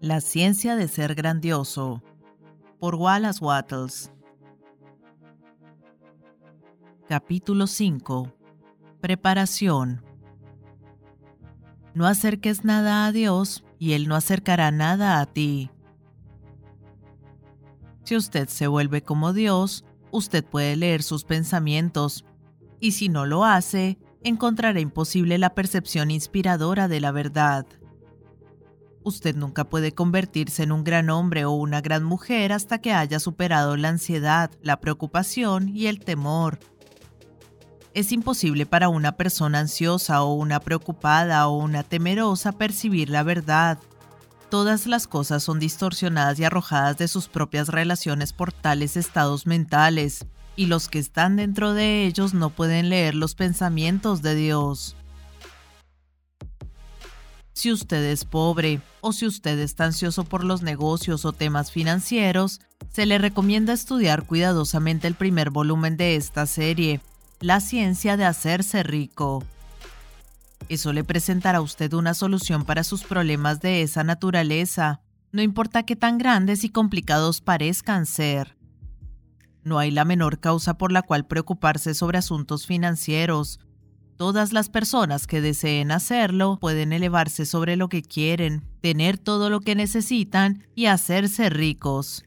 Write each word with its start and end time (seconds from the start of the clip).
La 0.00 0.20
ciencia 0.20 0.76
de 0.76 0.86
ser 0.86 1.16
grandioso 1.16 2.02
por 2.78 2.94
Wallace 2.94 3.44
Wattles. 3.44 4.12
Capítulo 7.08 7.66
5 7.66 8.32
Preparación. 9.00 10.04
No 11.94 12.06
acerques 12.06 12.64
nada 12.64 13.06
a 13.06 13.12
Dios 13.12 13.64
y 13.80 13.94
Él 13.94 14.06
no 14.06 14.14
acercará 14.14 14.70
nada 14.70 15.20
a 15.20 15.26
ti. 15.26 15.70
Si 18.04 18.16
usted 18.16 18.48
se 18.48 18.68
vuelve 18.68 19.02
como 19.02 19.32
Dios, 19.32 19.84
usted 20.12 20.44
puede 20.44 20.76
leer 20.76 21.02
sus 21.02 21.24
pensamientos, 21.24 22.24
y 22.78 22.92
si 22.92 23.08
no 23.08 23.26
lo 23.26 23.44
hace, 23.44 23.98
encontrará 24.24 24.80
imposible 24.80 25.38
la 25.38 25.54
percepción 25.54 26.10
inspiradora 26.10 26.88
de 26.88 27.00
la 27.00 27.12
verdad. 27.12 27.66
Usted 29.04 29.34
nunca 29.34 29.64
puede 29.64 29.92
convertirse 29.92 30.62
en 30.62 30.72
un 30.72 30.84
gran 30.84 31.10
hombre 31.10 31.44
o 31.44 31.52
una 31.52 31.80
gran 31.80 32.04
mujer 32.04 32.52
hasta 32.52 32.80
que 32.80 32.92
haya 32.92 33.18
superado 33.18 33.76
la 33.76 33.88
ansiedad, 33.88 34.50
la 34.62 34.78
preocupación 34.78 35.68
y 35.68 35.86
el 35.86 35.98
temor. 35.98 36.60
Es 37.94 38.12
imposible 38.12 38.64
para 38.64 38.88
una 38.88 39.16
persona 39.16 39.58
ansiosa 39.58 40.22
o 40.22 40.34
una 40.34 40.60
preocupada 40.60 41.46
o 41.48 41.58
una 41.58 41.82
temerosa 41.82 42.52
percibir 42.52 43.10
la 43.10 43.22
verdad. 43.22 43.78
Todas 44.50 44.86
las 44.86 45.06
cosas 45.06 45.42
son 45.42 45.58
distorsionadas 45.58 46.38
y 46.38 46.44
arrojadas 46.44 46.96
de 46.96 47.08
sus 47.08 47.28
propias 47.28 47.68
relaciones 47.68 48.32
por 48.32 48.52
tales 48.52 48.96
estados 48.96 49.46
mentales, 49.46 50.26
y 50.56 50.66
los 50.66 50.88
que 50.88 50.98
están 50.98 51.36
dentro 51.36 51.74
de 51.74 52.06
ellos 52.06 52.34
no 52.34 52.50
pueden 52.50 52.88
leer 52.88 53.14
los 53.14 53.34
pensamientos 53.34 54.22
de 54.22 54.34
Dios. 54.34 54.96
Si 57.52 57.70
usted 57.70 58.02
es 58.04 58.24
pobre 58.24 58.80
o 59.00 59.12
si 59.12 59.26
usted 59.26 59.58
está 59.58 59.84
ansioso 59.84 60.24
por 60.24 60.42
los 60.42 60.62
negocios 60.62 61.24
o 61.24 61.32
temas 61.32 61.70
financieros, 61.70 62.60
se 62.92 63.06
le 63.06 63.18
recomienda 63.18 63.72
estudiar 63.72 64.24
cuidadosamente 64.24 65.06
el 65.06 65.14
primer 65.14 65.50
volumen 65.50 65.96
de 65.96 66.16
esta 66.16 66.46
serie, 66.46 67.00
La 67.40 67.60
ciencia 67.60 68.16
de 68.16 68.24
hacerse 68.24 68.82
rico. 68.82 69.44
Eso 70.68 70.92
le 70.92 71.04
presentará 71.04 71.58
a 71.58 71.62
usted 71.62 71.92
una 71.92 72.14
solución 72.14 72.64
para 72.64 72.84
sus 72.84 73.02
problemas 73.02 73.60
de 73.60 73.82
esa 73.82 74.04
naturaleza, 74.04 75.00
no 75.32 75.40
importa 75.40 75.82
qué 75.84 75.96
tan 75.96 76.18
grandes 76.18 76.62
y 76.62 76.68
complicados 76.68 77.40
parezcan 77.40 78.06
ser. 78.06 78.54
No 79.64 79.78
hay 79.78 79.90
la 79.90 80.04
menor 80.04 80.40
causa 80.40 80.74
por 80.74 80.92
la 80.92 81.02
cual 81.02 81.26
preocuparse 81.26 81.94
sobre 81.94 82.18
asuntos 82.18 82.66
financieros. 82.66 83.60
Todas 84.16 84.52
las 84.52 84.68
personas 84.68 85.26
que 85.26 85.40
deseen 85.40 85.90
hacerlo 85.90 86.58
pueden 86.60 86.92
elevarse 86.92 87.46
sobre 87.46 87.76
lo 87.76 87.88
que 87.88 88.02
quieren, 88.02 88.64
tener 88.80 89.18
todo 89.18 89.50
lo 89.50 89.60
que 89.60 89.74
necesitan 89.74 90.66
y 90.74 90.86
hacerse 90.86 91.50
ricos. 91.50 92.24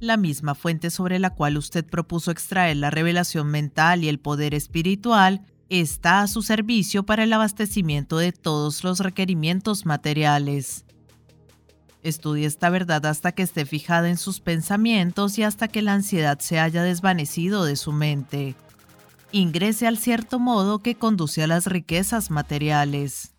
La 0.00 0.16
misma 0.16 0.54
fuente 0.54 0.90
sobre 0.90 1.18
la 1.18 1.30
cual 1.30 1.58
usted 1.58 1.84
propuso 1.84 2.30
extraer 2.30 2.76
la 2.78 2.90
revelación 2.90 3.48
mental 3.48 4.02
y 4.02 4.08
el 4.08 4.18
poder 4.18 4.54
espiritual 4.54 5.42
está 5.68 6.22
a 6.22 6.26
su 6.26 6.42
servicio 6.42 7.04
para 7.04 7.24
el 7.24 7.32
abastecimiento 7.32 8.18
de 8.18 8.32
todos 8.32 8.82
los 8.82 9.00
requerimientos 9.00 9.86
materiales. 9.86 10.84
Estudie 12.02 12.46
esta 12.46 12.70
verdad 12.70 13.04
hasta 13.06 13.32
que 13.32 13.42
esté 13.42 13.66
fijada 13.66 14.08
en 14.08 14.16
sus 14.16 14.40
pensamientos 14.40 15.38
y 15.38 15.42
hasta 15.42 15.68
que 15.68 15.82
la 15.82 15.94
ansiedad 15.94 16.38
se 16.38 16.58
haya 16.58 16.82
desvanecido 16.82 17.64
de 17.64 17.76
su 17.76 17.92
mente. 17.92 18.54
Ingrese 19.32 19.86
al 19.86 19.98
cierto 19.98 20.38
modo 20.38 20.80
que 20.80 20.94
conduce 20.94 21.42
a 21.42 21.46
las 21.46 21.66
riquezas 21.66 22.30
materiales. 22.30 23.32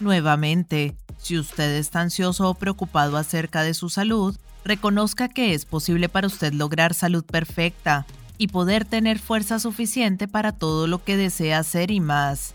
Nuevamente, 0.00 0.96
si 1.18 1.38
usted 1.38 1.76
está 1.76 2.00
ansioso 2.00 2.48
o 2.48 2.54
preocupado 2.54 3.18
acerca 3.18 3.62
de 3.62 3.74
su 3.74 3.90
salud, 3.90 4.36
reconozca 4.64 5.28
que 5.28 5.52
es 5.52 5.66
posible 5.66 6.08
para 6.08 6.26
usted 6.26 6.54
lograr 6.54 6.94
salud 6.94 7.24
perfecta 7.24 8.06
y 8.38 8.48
poder 8.48 8.86
tener 8.86 9.18
fuerza 9.18 9.58
suficiente 9.58 10.26
para 10.26 10.52
todo 10.52 10.86
lo 10.86 11.04
que 11.04 11.18
desea 11.18 11.58
hacer 11.58 11.90
y 11.90 12.00
más. 12.00 12.54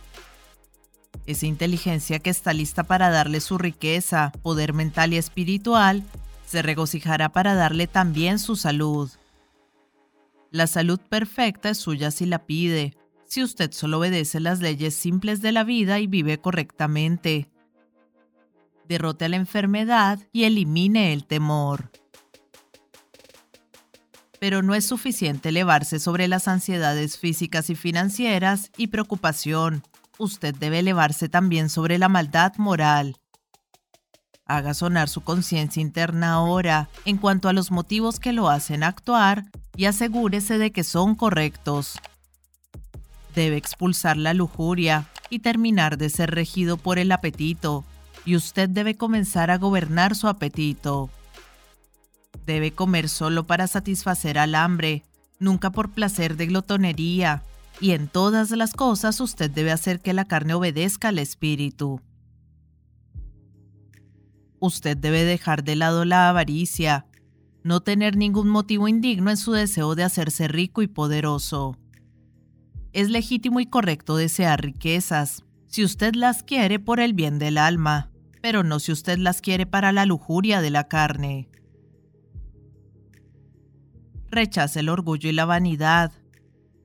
Esa 1.28 1.48
inteligencia 1.48 2.20
que 2.20 2.30
está 2.30 2.54
lista 2.54 2.84
para 2.84 3.10
darle 3.10 3.42
su 3.42 3.58
riqueza, 3.58 4.32
poder 4.44 4.74
mental 4.74 5.14
y 5.14 5.18
espiritual, 5.18 6.04
se 6.46 6.62
regocijará 6.62 7.30
para 7.30 7.56
darle 7.56 7.88
también 7.88 8.38
su 8.38 8.56
salud. 8.56 9.10
La 10.52 10.68
salud 10.68 11.00
perfecta 11.00 11.70
es 11.70 11.80
suya 11.80 12.12
si 12.12 12.28
la 12.28 12.46
pide, 12.46 12.96
si 13.26 13.44
usted 13.44 13.72
solo 13.72 13.98
obedece 13.98 14.40
las 14.40 14.60
leyes 14.60 14.96
simples 14.96 15.42
de 15.42 15.52
la 15.52 15.64
vida 15.64 16.00
y 16.00 16.06
vive 16.06 16.40
correctamente. 16.40 17.50
Derrote 18.88 19.26
a 19.26 19.30
la 19.30 19.38
enfermedad 19.38 20.20
y 20.32 20.44
elimine 20.44 21.12
el 21.12 21.26
temor. 21.26 21.92
Pero 24.40 24.62
no 24.62 24.76
es 24.76 24.86
suficiente 24.86 25.50
elevarse 25.50 25.98
sobre 25.98 26.28
las 26.28 26.48
ansiedades 26.48 27.18
físicas 27.18 27.72
y 27.72 27.76
financieras 27.76 28.70
y 28.78 28.88
preocupación 28.88 29.82
usted 30.18 30.56
debe 30.56 30.80
elevarse 30.80 31.30
también 31.30 31.70
sobre 31.70 31.98
la 31.98 32.10
maldad 32.10 32.54
moral. 32.58 33.18
Haga 34.46 34.74
sonar 34.74 35.10
su 35.10 35.22
conciencia 35.22 35.82
interna 35.82 36.34
ahora 36.34 36.88
en 37.06 37.18
cuanto 37.18 37.50
a 37.50 37.54
los 37.54 37.72
motivos 37.72 38.20
que 38.20 38.32
lo 38.32 38.50
hacen 38.50 38.84
actuar 38.84 39.46
y 39.76 39.86
asegúrese 39.86 40.58
de 40.58 40.72
que 40.72 40.84
son 40.84 41.16
correctos. 41.16 42.00
Debe 43.34 43.58
expulsar 43.58 44.18
la 44.18 44.34
lujuria 44.34 45.08
y 45.30 45.40
terminar 45.40 45.98
de 45.98 46.10
ser 46.10 46.32
regido 46.32 46.78
por 46.78 47.00
el 47.00 47.12
apetito, 47.12 47.84
y 48.24 48.36
usted 48.36 48.70
debe 48.70 48.96
comenzar 48.96 49.52
a 49.52 49.58
gobernar 49.58 50.16
su 50.16 50.28
apetito. 50.28 51.10
Debe 52.46 52.72
comer 52.72 53.10
solo 53.10 53.46
para 53.46 53.68
satisfacer 53.68 54.38
al 54.38 54.56
hambre, 54.56 55.04
nunca 55.40 55.72
por 55.72 55.92
placer 55.92 56.38
de 56.38 56.48
glotonería, 56.48 57.44
y 57.80 57.92
en 57.92 58.08
todas 58.08 58.52
las 58.52 58.74
cosas 58.74 59.20
usted 59.20 59.52
debe 59.52 59.72
hacer 59.72 60.00
que 60.00 60.14
la 60.14 60.26
carne 60.26 60.54
obedezca 60.54 61.10
al 61.10 61.20
espíritu. 61.20 62.02
Usted 64.60 64.98
debe 64.98 65.24
dejar 65.24 65.64
de 65.64 65.76
lado 65.76 66.06
la 66.06 66.30
avaricia, 66.30 67.06
no 67.64 67.82
tener 67.82 68.16
ningún 68.16 68.48
motivo 68.48 68.88
indigno 68.88 69.30
en 69.30 69.38
su 69.38 69.52
deseo 69.52 69.96
de 69.96 70.04
hacerse 70.04 70.48
rico 70.48 70.82
y 70.82 70.88
poderoso. 70.88 71.78
Es 72.94 73.10
legítimo 73.10 73.60
y 73.60 73.66
correcto 73.66 74.16
desear 74.16 74.62
riquezas, 74.62 75.44
si 75.68 75.84
usted 75.84 76.16
las 76.16 76.44
quiere 76.44 76.80
por 76.80 77.00
el 77.00 77.14
bien 77.14 77.40
del 77.40 77.58
alma, 77.58 78.10
pero 78.42 78.64
no 78.64 78.80
si 78.80 78.92
usted 78.92 79.18
las 79.18 79.42
quiere 79.42 79.66
para 79.66 79.92
la 79.92 80.06
lujuria 80.06 80.62
de 80.62 80.70
la 80.70 80.88
carne. 80.88 81.50
Rechace 84.30 84.80
el 84.80 84.90
orgullo 84.90 85.30
y 85.30 85.34
la 85.34 85.46
vanidad, 85.46 86.14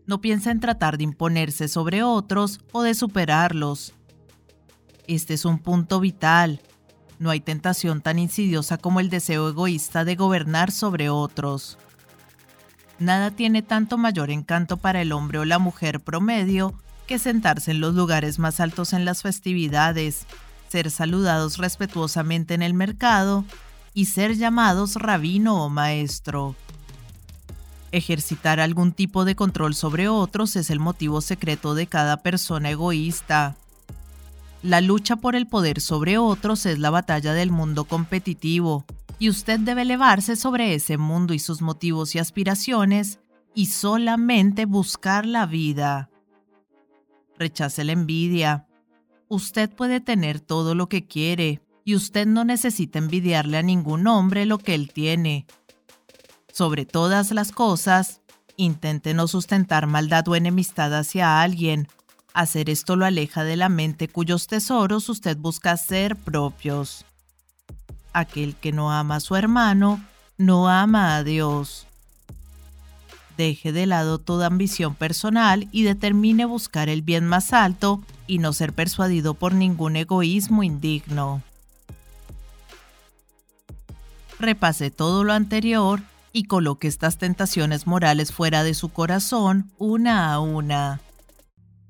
no 0.06 0.20
piensa 0.20 0.50
en 0.50 0.60
tratar 0.60 0.98
de 0.98 1.04
imponerse 1.04 1.68
sobre 1.68 2.02
otros 2.02 2.60
o 2.72 2.82
de 2.82 2.94
superarlos. 2.94 3.94
Este 5.06 5.34
es 5.34 5.44
un 5.44 5.58
punto 5.58 6.00
vital. 6.00 6.60
No 7.18 7.30
hay 7.30 7.40
tentación 7.40 8.00
tan 8.00 8.18
insidiosa 8.18 8.78
como 8.78 9.00
el 9.00 9.10
deseo 9.10 9.48
egoísta 9.48 10.04
de 10.04 10.16
gobernar 10.16 10.70
sobre 10.70 11.10
otros. 11.10 11.78
Nada 12.98 13.30
tiene 13.30 13.62
tanto 13.62 13.98
mayor 13.98 14.30
encanto 14.30 14.76
para 14.76 15.00
el 15.00 15.12
hombre 15.12 15.38
o 15.38 15.44
la 15.44 15.58
mujer 15.58 16.00
promedio 16.00 16.74
que 17.06 17.18
sentarse 17.18 17.72
en 17.72 17.80
los 17.80 17.94
lugares 17.94 18.38
más 18.38 18.60
altos 18.60 18.92
en 18.92 19.04
las 19.04 19.22
festividades, 19.22 20.26
ser 20.68 20.90
saludados 20.90 21.58
respetuosamente 21.58 22.54
en 22.54 22.62
el 22.62 22.74
mercado 22.74 23.44
y 23.94 24.04
ser 24.04 24.36
llamados 24.36 24.94
rabino 24.94 25.64
o 25.64 25.68
maestro. 25.68 26.54
Ejercitar 27.92 28.60
algún 28.60 28.92
tipo 28.92 29.24
de 29.24 29.34
control 29.34 29.74
sobre 29.74 30.08
otros 30.08 30.54
es 30.54 30.70
el 30.70 30.78
motivo 30.78 31.20
secreto 31.20 31.74
de 31.74 31.88
cada 31.88 32.18
persona 32.18 32.70
egoísta. 32.70 33.56
La 34.62 34.80
lucha 34.80 35.16
por 35.16 35.34
el 35.34 35.46
poder 35.46 35.80
sobre 35.80 36.18
otros 36.18 36.66
es 36.66 36.78
la 36.78 36.90
batalla 36.90 37.34
del 37.34 37.50
mundo 37.50 37.86
competitivo, 37.86 38.84
y 39.18 39.28
usted 39.28 39.58
debe 39.58 39.82
elevarse 39.82 40.36
sobre 40.36 40.74
ese 40.74 40.98
mundo 40.98 41.34
y 41.34 41.38
sus 41.38 41.62
motivos 41.62 42.14
y 42.14 42.18
aspiraciones 42.18 43.18
y 43.54 43.66
solamente 43.66 44.66
buscar 44.66 45.26
la 45.26 45.46
vida. 45.46 46.10
Rechace 47.38 47.84
la 47.84 47.92
envidia. 47.92 48.66
Usted 49.28 49.68
puede 49.70 50.00
tener 50.00 50.40
todo 50.40 50.74
lo 50.74 50.88
que 50.88 51.06
quiere, 51.06 51.60
y 51.84 51.96
usted 51.96 52.26
no 52.26 52.44
necesita 52.44 52.98
envidiarle 52.98 53.56
a 53.58 53.62
ningún 53.62 54.06
hombre 54.06 54.46
lo 54.46 54.58
que 54.58 54.74
él 54.74 54.92
tiene, 54.92 55.46
sobre 56.52 56.84
todas 56.84 57.30
las 57.30 57.52
cosas, 57.52 58.20
intente 58.56 59.14
no 59.14 59.28
sustentar 59.28 59.86
maldad 59.86 60.26
o 60.28 60.36
enemistad 60.36 60.94
hacia 60.96 61.40
alguien. 61.42 61.88
Hacer 62.34 62.70
esto 62.70 62.96
lo 62.96 63.06
aleja 63.06 63.44
de 63.44 63.56
la 63.56 63.68
mente 63.68 64.08
cuyos 64.08 64.46
tesoros 64.46 65.08
usted 65.08 65.36
busca 65.36 65.76
ser 65.76 66.16
propios. 66.16 67.04
Aquel 68.12 68.56
que 68.56 68.72
no 68.72 68.92
ama 68.92 69.16
a 69.16 69.20
su 69.20 69.36
hermano, 69.36 70.04
no 70.36 70.68
ama 70.68 71.16
a 71.16 71.24
Dios. 71.24 71.86
Deje 73.36 73.72
de 73.72 73.86
lado 73.86 74.18
toda 74.18 74.46
ambición 74.46 74.94
personal 74.94 75.68
y 75.72 75.82
determine 75.82 76.44
buscar 76.44 76.88
el 76.88 77.02
bien 77.02 77.26
más 77.26 77.52
alto 77.52 78.02
y 78.26 78.38
no 78.38 78.52
ser 78.52 78.72
persuadido 78.72 79.34
por 79.34 79.54
ningún 79.54 79.96
egoísmo 79.96 80.62
indigno. 80.62 81.42
Repase 84.38 84.90
todo 84.90 85.24
lo 85.24 85.32
anterior 85.32 86.02
y 86.32 86.44
coloque 86.44 86.88
estas 86.88 87.18
tentaciones 87.18 87.86
morales 87.86 88.32
fuera 88.32 88.62
de 88.62 88.74
su 88.74 88.90
corazón 88.90 89.72
una 89.78 90.32
a 90.32 90.40
una. 90.40 91.00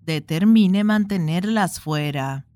Determine 0.03 0.85
mantenerlas 0.85 1.81
fuera. 1.81 2.47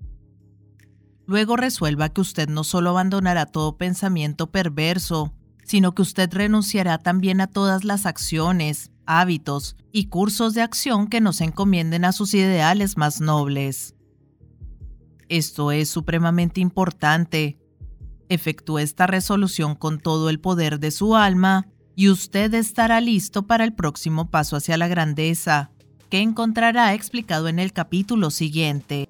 Luego 1.27 1.55
resuelva 1.55 2.09
que 2.09 2.21
usted 2.21 2.49
no 2.49 2.63
solo 2.63 2.91
abandonará 2.91 3.45
todo 3.45 3.77
pensamiento 3.77 4.51
perverso, 4.51 5.33
sino 5.63 5.95
que 5.95 6.01
usted 6.01 6.31
renunciará 6.31 6.97
también 6.99 7.41
a 7.41 7.47
todas 7.47 7.83
las 7.83 8.05
acciones, 8.05 8.91
hábitos 9.05 9.75
y 9.91 10.07
cursos 10.07 10.53
de 10.53 10.61
acción 10.61 11.07
que 11.07 11.21
nos 11.21 11.41
encomienden 11.41 12.05
a 12.05 12.11
sus 12.11 12.33
ideales 12.33 12.97
más 12.97 13.21
nobles. 13.21 13.95
Esto 15.29 15.71
es 15.71 15.89
supremamente 15.89 16.61
importante. 16.61 17.59
Efectúe 18.29 18.79
esta 18.79 19.07
resolución 19.07 19.75
con 19.75 19.99
todo 19.99 20.29
el 20.29 20.39
poder 20.39 20.79
de 20.79 20.91
su 20.91 21.15
alma 21.15 21.67
y 21.95 22.09
usted 22.09 22.53
estará 22.53 23.01
listo 23.01 23.43
para 23.43 23.63
el 23.63 23.73
próximo 23.73 24.29
paso 24.29 24.55
hacia 24.55 24.77
la 24.77 24.87
grandeza, 24.87 25.71
que 26.09 26.19
encontrará 26.19 26.93
explicado 26.93 27.47
en 27.47 27.59
el 27.59 27.73
capítulo 27.73 28.31
siguiente. 28.31 29.04